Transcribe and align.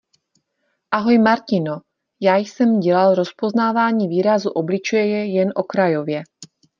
Ahoj 0.93 1.17
Martino, 1.17 1.81
já 2.21 2.35
jsem 2.35 2.79
dělal 2.79 3.15
rozpoznávání 3.15 4.07
výrazu 4.07 4.49
obličeje 4.49 5.25
jen 5.33 5.49
okrajově. 5.55 6.23